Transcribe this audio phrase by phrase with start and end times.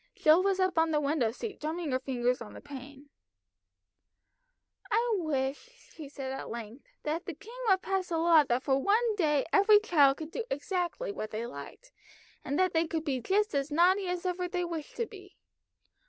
[0.15, 3.11] Jill was up on the window seat drumming her fingers on the pane.
[4.89, 8.79] "I wish," she said at length, "that the king would pass a law that for
[8.79, 11.91] one day every child could do exactly what they liked,
[12.43, 15.37] that they could be just as naughty as ever they wished to be.